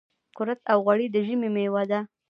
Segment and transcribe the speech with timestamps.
[0.37, 1.99] کورت او غوړي د ژمي مېوه ده.